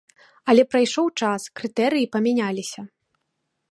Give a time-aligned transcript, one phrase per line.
[0.53, 2.81] Але прайшоў час, крытэрыі памяняліся.